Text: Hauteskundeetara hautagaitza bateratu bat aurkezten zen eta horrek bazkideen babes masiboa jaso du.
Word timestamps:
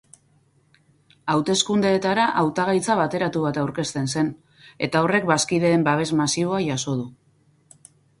Hauteskundeetara 1.33 2.23
hautagaitza 2.43 2.95
bateratu 2.99 3.43
bat 3.43 3.59
aurkezten 3.65 4.09
zen 4.13 4.31
eta 4.87 5.03
horrek 5.05 5.27
bazkideen 5.33 5.85
babes 5.89 6.09
masiboa 6.23 6.63
jaso 6.71 6.97
du. 7.03 7.07